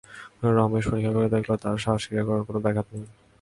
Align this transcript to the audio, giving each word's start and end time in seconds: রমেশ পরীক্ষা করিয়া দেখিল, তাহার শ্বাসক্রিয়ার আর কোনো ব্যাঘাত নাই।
রমেশ 0.57 0.85
পরীক্ষা 0.89 1.11
করিয়া 1.15 1.33
দেখিল, 1.33 1.51
তাহার 1.61 1.81
শ্বাসক্রিয়ার 1.83 2.33
আর 2.35 2.41
কোনো 2.47 2.59
ব্যাঘাত 2.65 2.87
নাই। 2.91 3.05